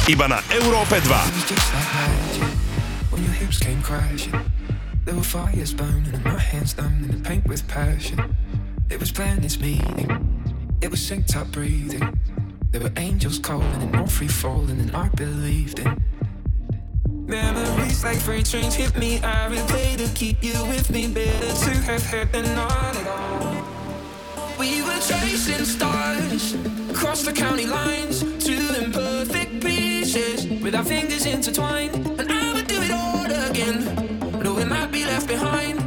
Iba 0.07 0.31
na 0.31 0.39
Európe 0.55 1.03
2. 1.03 1.11
just 1.51 1.51
like 1.75 1.91
magic 1.99 2.47
when 3.11 3.19
your 3.27 3.35
hips 3.35 3.59
came 3.59 3.83
crashing. 3.83 4.39
There 5.05 5.19
were 5.19 5.27
fires 5.27 5.75
burning 5.75 6.15
and 6.15 6.23
my 6.23 6.39
hands 6.39 6.79
the 6.79 7.19
paint 7.27 7.43
with 7.51 7.67
passion. 7.67 8.23
It 8.87 9.01
was 9.03 9.11
planets 9.11 9.59
meeting, 9.59 10.07
it 10.79 10.95
was 10.95 11.03
synced 11.03 11.35
up 11.35 11.51
breathing. 11.51 12.07
There 12.71 12.81
were 12.81 12.95
angels 12.95 13.41
calling 13.43 13.67
and 13.83 14.07
free 14.07 14.31
falling, 14.31 14.79
and 14.79 14.95
I 14.95 15.09
believed 15.19 15.83
in. 15.83 15.99
Memories 17.27 18.05
like 18.05 18.23
freight 18.23 18.47
trains 18.47 18.79
hit 18.79 18.95
me. 18.95 19.19
I 19.19 19.51
replay 19.51 19.99
to 19.99 20.07
keep 20.15 20.39
you 20.39 20.55
with 20.71 20.87
me. 20.89 21.11
Better 21.11 21.51
to 21.51 21.71
have 21.83 22.07
had 22.07 22.31
than 22.31 22.47
not 22.55 22.95
at 22.95 23.07
all. 23.11 23.52
We 24.63 24.81
were 24.81 25.01
chasing 25.01 25.65
stars 25.65 26.55
across 26.89 27.25
the 27.25 27.33
county 27.33 27.67
lines 27.67 28.21
to 28.45 28.85
imperfect 28.85 29.61
pieces 29.61 30.47
with 30.63 30.77
our 30.77 30.85
fingers 30.85 31.27
intertwined. 31.27 31.97
And 32.21 32.31
I 32.31 32.55
would 32.55 32.69
do 32.69 32.81
it 32.81 32.93
all 32.93 33.27
again, 33.51 34.41
knowing 34.41 34.71
I'd 34.71 34.93
be 34.93 35.05
left 35.05 35.27
behind. 35.27 35.82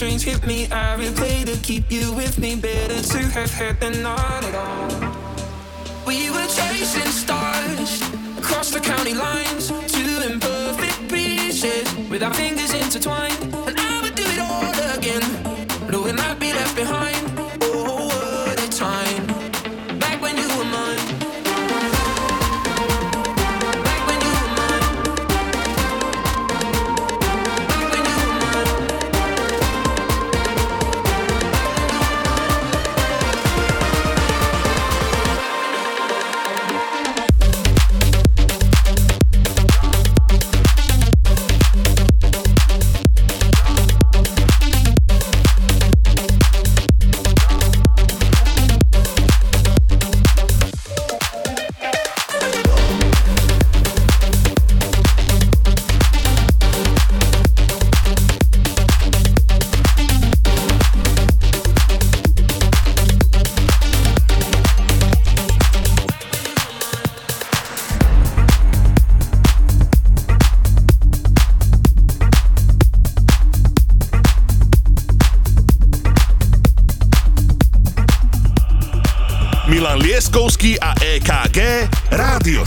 Trains 0.00 0.22
hit 0.22 0.46
me. 0.46 0.64
I 0.72 0.96
replay 0.96 1.44
to 1.44 1.58
keep 1.58 1.92
you 1.92 2.14
with 2.14 2.38
me. 2.38 2.56
Better 2.56 3.02
to 3.02 3.18
have 3.18 3.50
had 3.52 3.80
than 3.80 4.02
not 4.02 4.42
at 4.44 4.54
all. 4.54 5.09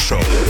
Show. 0.03 0.42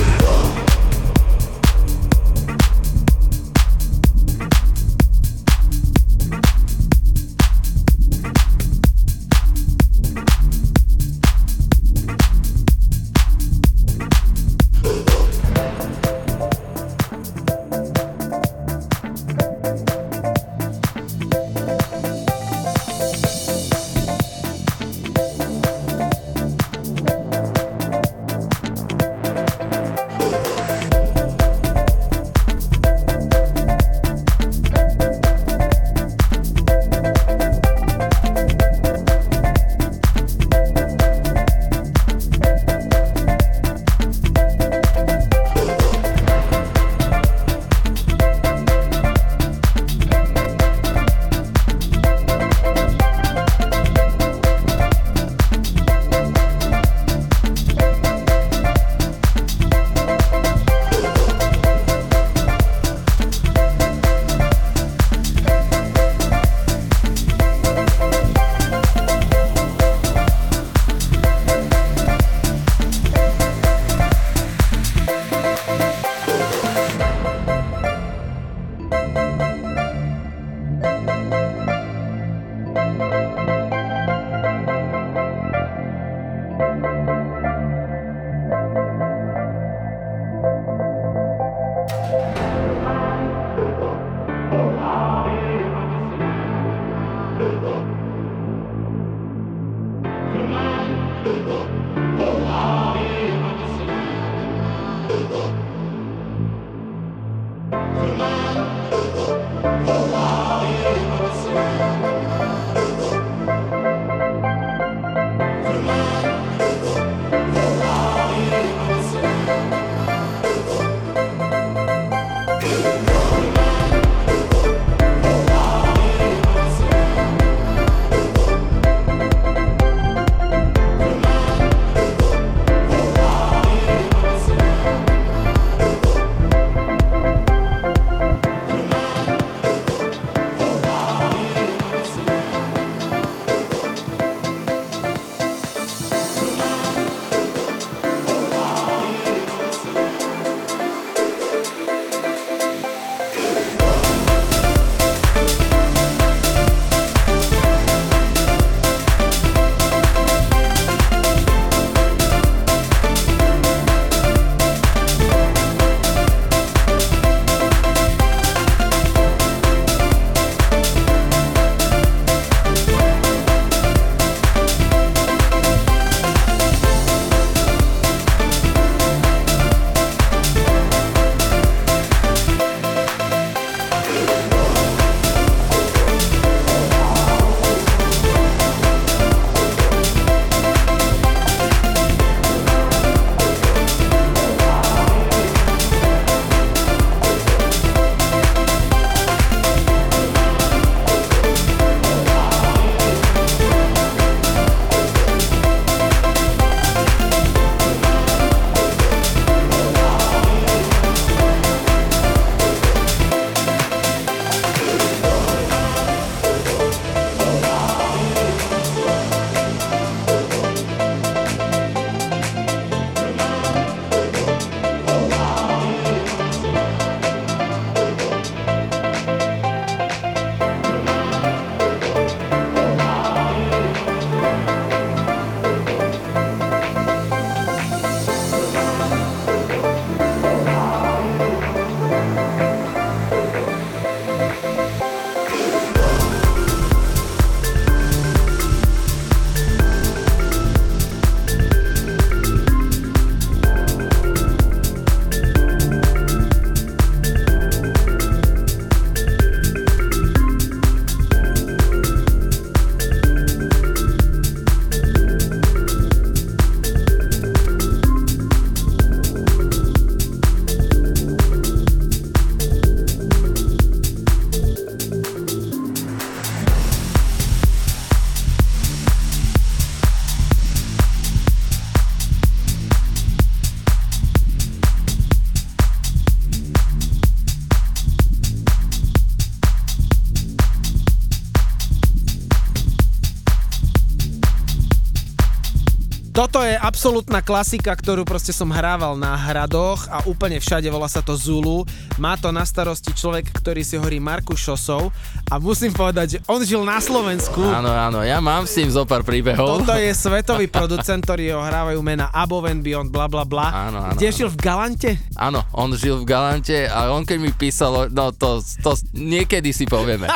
Absolútna 297.04 297.44
klasika, 297.44 297.92
ktorú 297.92 298.24
proste 298.24 298.56
som 298.56 298.72
hrával 298.72 299.20
na 299.20 299.36
hradoch 299.36 300.08
a 300.08 300.24
úplne 300.24 300.56
všade 300.56 300.88
volá 300.88 301.12
sa 301.12 301.20
to 301.20 301.36
Zulu. 301.36 301.84
Má 302.16 302.40
to 302.40 302.48
na 302.56 302.64
starosti 302.64 303.12
človek, 303.12 303.52
ktorý 303.60 303.84
si 303.84 304.00
hovorí 304.00 304.24
Marku 304.24 304.56
Šosov 304.56 305.12
a 305.52 305.60
musím 305.60 305.92
povedať, 305.92 306.40
že 306.40 306.40
on 306.48 306.64
žil 306.64 306.80
na 306.88 307.04
Slovensku. 307.04 307.60
Áno, 307.60 307.92
áno, 307.92 308.24
ja 308.24 308.40
mám 308.40 308.64
s 308.64 308.80
tým 308.80 308.88
zo 308.88 309.04
pár 309.04 309.28
príbehov. 309.28 309.84
Toto 309.84 310.00
je 310.00 310.16
svetový 310.24 310.72
producent, 310.72 311.20
ktorý 311.20 311.60
ho 311.60 311.68
hrávajú 311.68 312.00
mena 312.00 312.32
Above 312.32 312.72
and 312.72 312.88
Beyond, 312.88 313.12
bla 313.12 313.28
bla 313.28 313.44
bla. 313.44 313.92
Áno, 313.92 314.00
áno, 314.00 314.16
Kde 314.16 314.32
áno. 314.32 314.38
žil 314.40 314.48
v 314.48 314.58
Galante? 314.64 315.10
Áno, 315.36 315.60
on 315.76 315.92
žil 316.00 316.24
v 316.24 316.26
Galante 316.32 316.88
a 316.88 317.12
on 317.12 317.28
keď 317.28 317.38
mi 317.44 317.52
písal, 317.52 318.16
no 318.16 318.32
to, 318.32 318.64
to 318.80 318.96
niekedy 319.12 319.76
si 319.76 319.84
povieme. 319.84 320.32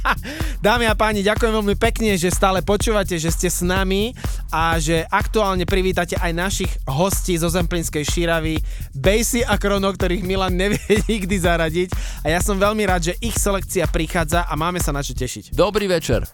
Dámy 0.60 0.86
a 0.86 0.94
páni, 0.94 1.24
ďakujem 1.24 1.56
veľmi 1.56 1.74
pekne, 1.80 2.20
že 2.20 2.28
stále 2.28 2.60
počúvate, 2.60 3.16
že 3.16 3.32
ste 3.32 3.48
s 3.48 3.64
nami 3.64 4.12
a 4.52 4.76
že 4.76 5.08
aktuálne 5.08 5.64
privítate 5.64 6.14
aj 6.20 6.32
našich 6.36 6.72
hostí 6.84 7.40
zo 7.40 7.48
Zemplínskej 7.48 8.04
Širavy, 8.04 8.60
Bejsy 8.92 9.40
a 9.40 9.56
Krono, 9.56 9.88
ktorých 9.88 10.22
Milan 10.28 10.54
nevie 10.54 10.78
nikdy 11.12 11.36
zaradiť 11.40 11.88
a 12.22 12.28
ja 12.28 12.44
som 12.44 12.60
veľmi 12.60 12.84
rád, 12.84 13.10
že 13.10 13.14
ich 13.24 13.34
selekcia 13.34 13.88
prichádza 13.88 14.44
a 14.44 14.52
máme 14.54 14.78
sa 14.78 14.92
na 14.92 15.00
čo 15.00 15.16
tešiť. 15.16 15.56
Dobrý 15.56 15.88
večer. 15.88 16.28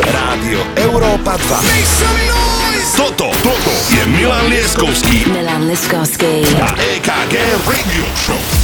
Rádio 0.00 0.60
Európa 0.74 1.38
2. 1.38 2.98
Toto, 2.98 3.30
toto 3.40 3.72
je 3.94 4.02
Milan 4.10 4.50
Lieskovský 4.50 5.30
Milan 5.30 5.68
Liskovský. 5.70 6.42
a 6.58 6.68
EKG 6.74 7.34
Radio 7.64 8.06
Show. 8.18 8.59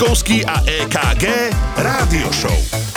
Lieskovský 0.00 0.48
a 0.48 0.64
EKG 0.64 1.52
Rádio 1.76 2.32
Show. 2.32 2.89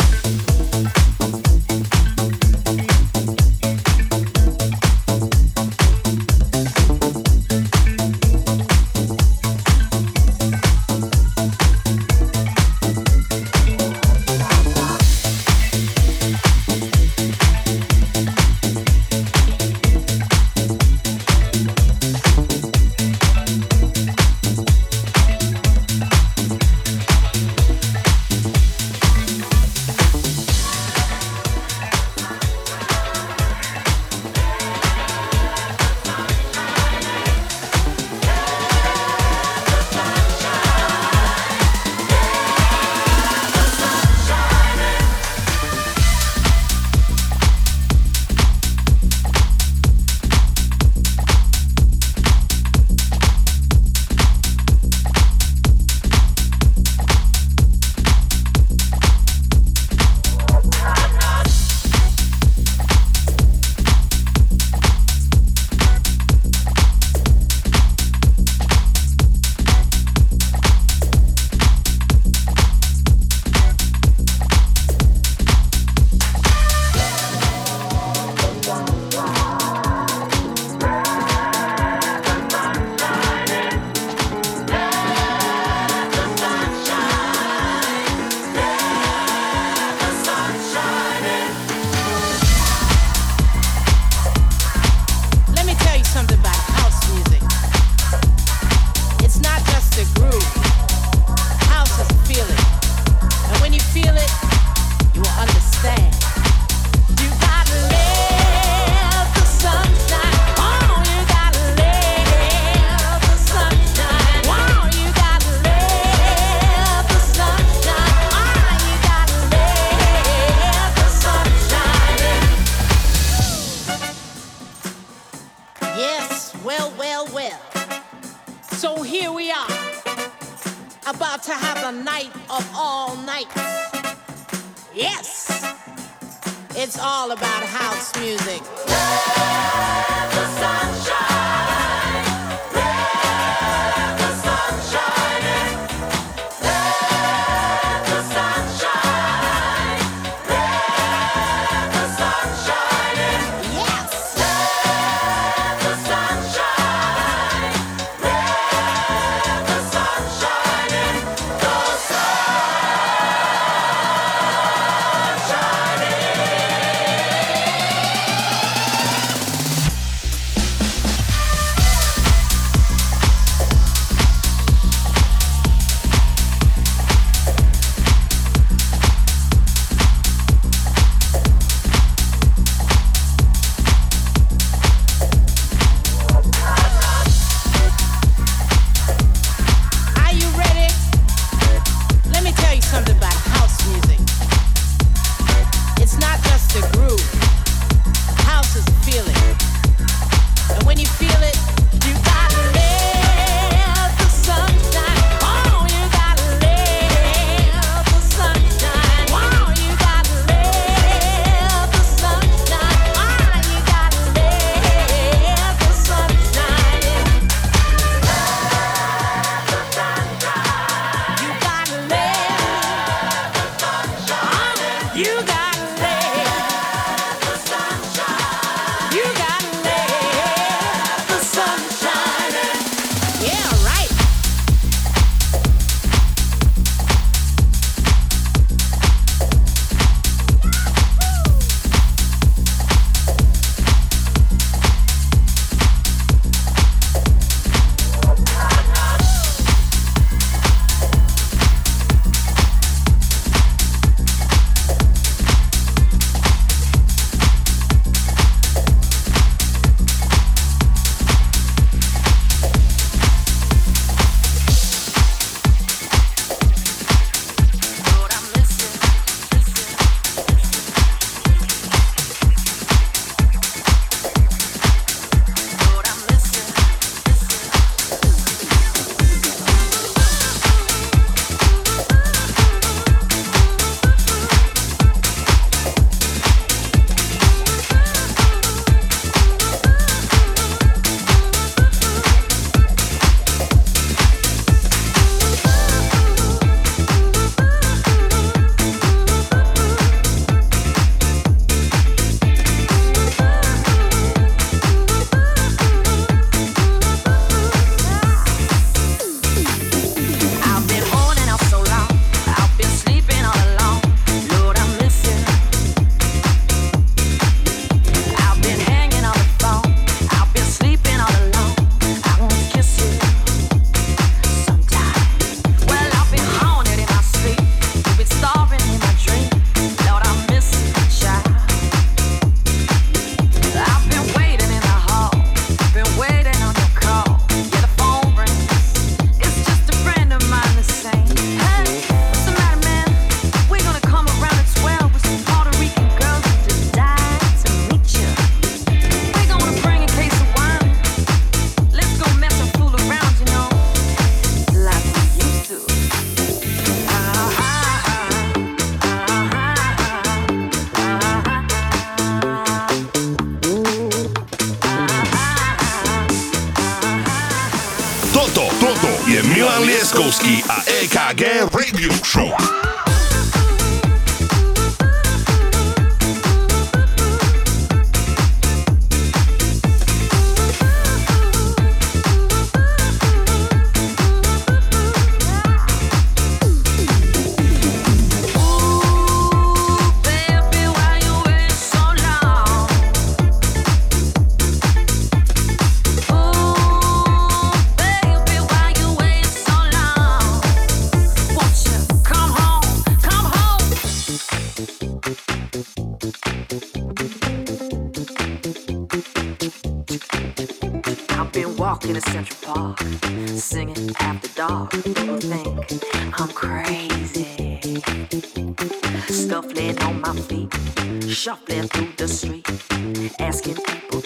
Asking 423.40 423.76
people, 423.76 424.22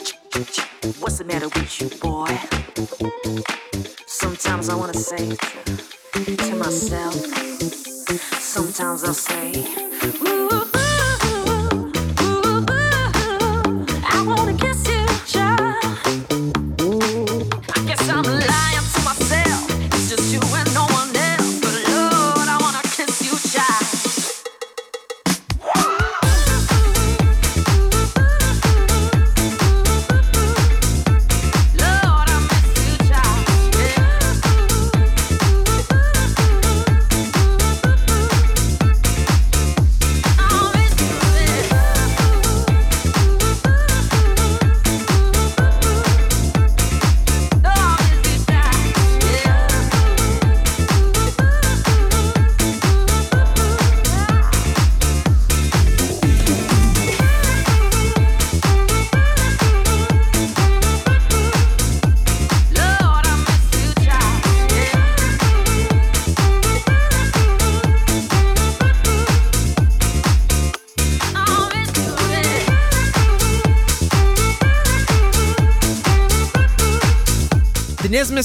what's 1.00 1.18
the 1.18 1.24
matter 1.26 1.48
with 1.48 1.82
you, 1.82 1.90
boy? 2.00 2.28
Sometimes 4.06 4.70
I 4.70 4.76
wanna 4.76 4.94
say 4.94 5.30
to, 5.30 6.36
to 6.36 6.56
myself, 6.56 7.16
sometimes 8.40 9.04
I'll 9.06 9.14
say, 9.14 9.66
ooh, 10.28 10.87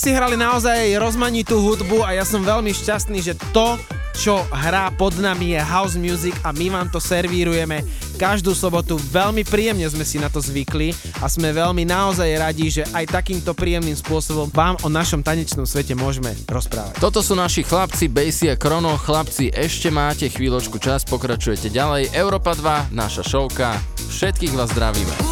si 0.02 0.10
hrali 0.10 0.34
naozaj 0.34 0.98
rozmanitú 0.98 1.62
hudbu 1.62 2.02
a 2.02 2.18
ja 2.18 2.26
som 2.26 2.42
veľmi 2.42 2.74
šťastný, 2.74 3.22
že 3.22 3.38
to, 3.54 3.78
čo 4.18 4.42
hrá 4.50 4.90
pod 4.90 5.14
nami 5.14 5.54
je 5.54 5.62
house 5.62 5.94
music 5.94 6.34
a 6.42 6.50
my 6.50 6.74
vám 6.74 6.90
to 6.90 6.98
servírujeme 6.98 7.86
každú 8.18 8.50
sobotu. 8.50 8.98
Veľmi 8.98 9.46
príjemne 9.46 9.86
sme 9.86 10.02
si 10.02 10.18
na 10.18 10.26
to 10.26 10.42
zvykli 10.42 10.90
a 11.22 11.30
sme 11.30 11.54
veľmi 11.54 11.86
naozaj 11.86 12.34
radi, 12.34 12.82
že 12.82 12.82
aj 12.90 13.14
takýmto 13.14 13.54
príjemným 13.54 13.94
spôsobom 13.94 14.50
vám 14.50 14.74
o 14.82 14.90
našom 14.90 15.22
tanečnom 15.22 15.70
svete 15.70 15.94
môžeme 15.94 16.34
rozprávať. 16.50 16.98
Toto 16.98 17.22
sú 17.22 17.38
naši 17.38 17.62
chlapci 17.62 18.10
Basie 18.10 18.50
a 18.50 18.58
Krono. 18.58 18.98
Chlapci, 18.98 19.54
ešte 19.54 19.94
máte 19.94 20.26
chvíľočku 20.26 20.82
čas, 20.82 21.06
pokračujete 21.06 21.70
ďalej. 21.70 22.10
Európa 22.10 22.58
2, 22.58 22.90
naša 22.90 23.22
šovka. 23.22 23.78
Všetkých 24.10 24.58
vás 24.58 24.74
zdravíme. 24.74 25.31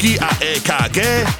Lipavský 0.00 0.20
a 0.20 0.30
EKG 0.40 1.39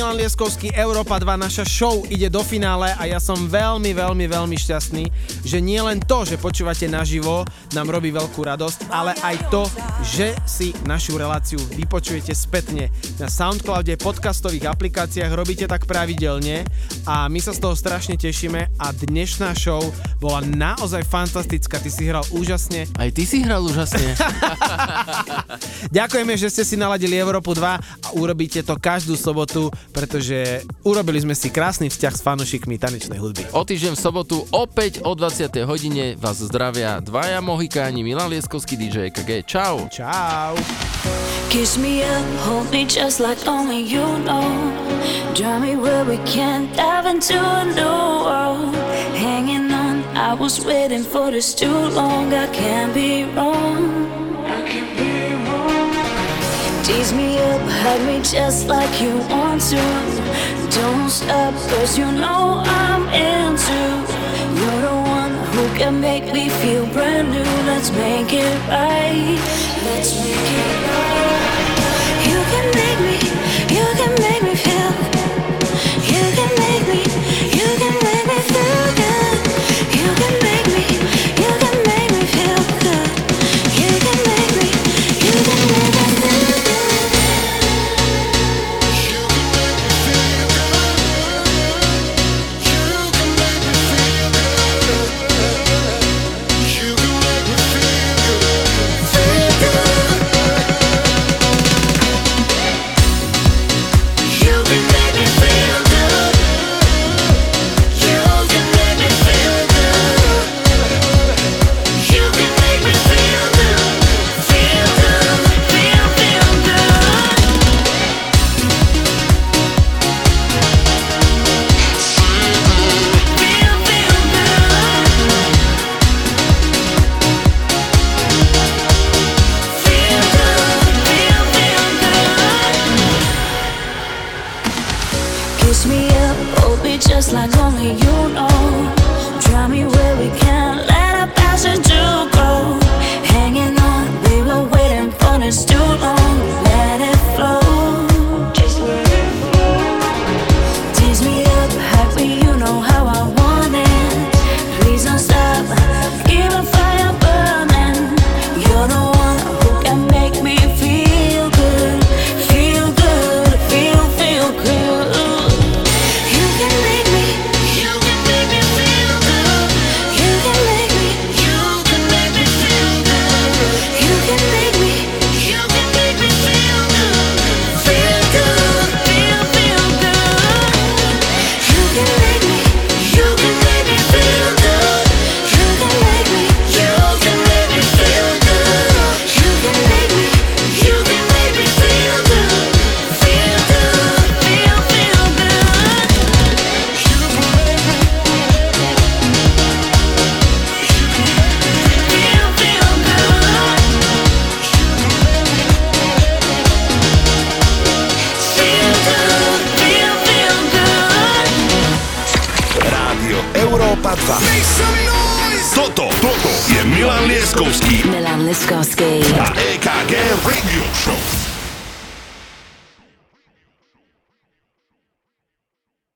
Milan 0.00 0.16
Lieskovský, 0.16 0.72
Európa 0.72 1.20
2, 1.20 1.28
naša 1.36 1.60
show 1.68 2.08
ide 2.08 2.32
do 2.32 2.40
finále 2.40 2.88
a 2.96 3.04
ja 3.04 3.20
som 3.20 3.36
veľmi, 3.36 3.92
veľmi, 3.92 4.32
veľmi 4.32 4.56
šťastný, 4.56 5.04
že 5.44 5.60
nie 5.60 5.76
len 5.76 6.00
to, 6.00 6.24
že 6.24 6.40
počúvate 6.40 6.88
naživo, 6.88 7.44
nám 7.74 7.90
robí 7.90 8.10
veľkú 8.10 8.42
radosť, 8.42 8.90
ale 8.90 9.14
aj 9.22 9.36
to, 9.50 9.62
že 10.02 10.34
si 10.48 10.74
našu 10.86 11.14
reláciu 11.14 11.60
vypočujete 11.78 12.34
spätne 12.34 12.90
na 13.22 13.30
Soundcloude, 13.30 13.94
podcastových 14.00 14.70
aplikáciách, 14.74 15.30
robíte 15.34 15.70
tak 15.70 15.86
pravidelne 15.86 16.66
a 17.06 17.30
my 17.30 17.38
sa 17.38 17.54
z 17.54 17.62
toho 17.62 17.74
strašne 17.78 18.18
tešíme 18.18 18.74
a 18.78 18.86
dnešná 18.90 19.54
show 19.54 19.80
bola 20.18 20.42
naozaj 20.44 21.06
fantastická, 21.06 21.80
ty 21.80 21.88
si 21.88 22.10
hral 22.10 22.26
úžasne. 22.34 22.90
Aj 22.98 23.08
ty 23.08 23.24
si 23.24 23.40
hral 23.40 23.62
úžasne. 23.64 24.18
Ďakujeme, 25.96 26.34
že 26.36 26.52
ste 26.52 26.62
si 26.66 26.76
naladili 26.76 27.16
Európu 27.16 27.56
2 27.56 27.60
a 27.64 28.08
urobíte 28.18 28.60
to 28.60 28.76
každú 28.76 29.16
sobotu, 29.16 29.72
pretože 29.94 30.64
urobili 30.84 31.22
sme 31.22 31.32
si 31.32 31.48
krásny 31.48 31.88
vzťah 31.88 32.14
s 32.14 32.24
fanúšikmi 32.24 32.76
tanečnej 32.76 33.16
hudby. 33.16 33.48
O 33.56 33.64
týždeň 33.64 33.96
v 33.96 34.00
sobotu 34.00 34.36
opäť 34.52 35.00
o 35.06 35.16
20. 35.16 35.52
hodine 35.64 36.16
vás 36.20 36.40
zdravia 36.40 37.00
dvaja 37.00 37.40
Mohikáni 37.60 38.00
Milan 38.00 38.32
Lieskovský, 38.32 38.72
DJ 38.72 39.12
EKG. 39.12 39.44
Čau. 39.44 39.84
Čau. 39.92 40.56
Kiss 41.52 41.76
me 41.76 42.00
up, 42.00 42.24
hold 42.48 42.72
me 42.72 42.88
just 42.88 43.20
like 43.20 43.36
only 43.44 43.84
you 43.84 44.00
know. 44.24 44.48
Me 45.60 45.76
where 45.76 46.04
we 46.08 46.16
can 46.24 46.72
dive 46.72 47.04
into 47.04 47.36
a 47.36 47.64
new 47.76 48.24
world. 48.24 48.72
Hanging 49.12 49.68
on, 49.68 50.00
I 50.16 50.32
was 50.32 50.64
waiting 50.64 51.04
for 51.04 51.30
this 51.30 51.52
too 51.52 51.68
long. 51.92 52.32
I 52.32 52.48
can't 52.48 52.94
be 52.94 53.28
wrong. 53.36 54.08
Tease 56.80 57.12
me 57.12 57.36
up, 57.44 57.60
hug 57.84 58.00
me 58.08 58.24
just 58.24 58.68
like 58.68 59.02
you 59.02 59.20
want 59.28 59.60
to. 59.68 59.84
Don't 60.72 61.10
stop, 61.12 61.52
cause 61.68 61.98
you 61.98 62.08
know 62.08 62.64
I'm 62.64 63.04
into. 63.12 63.80
You're 64.56 64.80
the 64.80 64.99
who 65.60 65.68
can 65.76 66.00
make 66.00 66.24
me 66.32 66.48
feel 66.48 66.86
brand 66.86 67.30
new. 67.30 67.50
Let's 67.68 67.90
make 67.90 68.32
it 68.32 68.56
right. 68.68 69.38
Let's 69.84 70.12
make 70.24 70.48
it 70.62 70.76
right. 70.88 71.76
You 72.30 72.38
can 72.52 72.66
make 72.80 73.00
me, 73.08 73.16
you 73.76 73.86
can 74.00 74.12
make 74.22 74.42
me 74.42 74.54
feel. 74.54 75.19